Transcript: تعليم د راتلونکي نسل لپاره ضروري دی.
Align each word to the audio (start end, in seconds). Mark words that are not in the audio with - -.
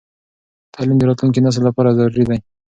تعليم 0.73 0.97
د 0.99 1.03
راتلونکي 1.09 1.39
نسل 1.45 1.61
لپاره 1.65 1.95
ضروري 1.97 2.23
دی. 2.29 2.37